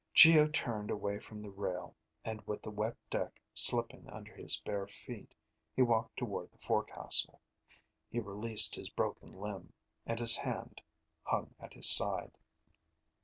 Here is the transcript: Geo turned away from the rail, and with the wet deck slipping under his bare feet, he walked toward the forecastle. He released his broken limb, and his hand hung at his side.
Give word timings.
Geo 0.15 0.47
turned 0.47 0.89
away 0.89 1.19
from 1.19 1.43
the 1.43 1.51
rail, 1.51 1.95
and 2.25 2.41
with 2.47 2.63
the 2.63 2.71
wet 2.71 2.97
deck 3.11 3.39
slipping 3.53 4.09
under 4.09 4.33
his 4.35 4.59
bare 4.61 4.87
feet, 4.87 5.35
he 5.75 5.83
walked 5.83 6.17
toward 6.17 6.49
the 6.51 6.57
forecastle. 6.57 7.39
He 8.09 8.19
released 8.19 8.73
his 8.73 8.89
broken 8.89 9.31
limb, 9.39 9.71
and 10.07 10.17
his 10.19 10.35
hand 10.35 10.81
hung 11.21 11.53
at 11.59 11.73
his 11.73 11.87
side. 11.87 12.35